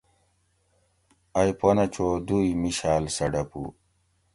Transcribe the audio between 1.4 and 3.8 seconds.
پنہ چو دُوئی مِیشاۤل سہ ڈۤپو